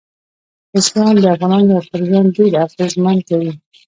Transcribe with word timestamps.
بزګان 0.71 1.15
د 1.23 1.25
افغانانو 1.35 1.75
پر 1.89 2.01
ژوند 2.07 2.29
ډېر 2.37 2.51
اغېزمن 2.65 3.17
کوي. 3.29 3.51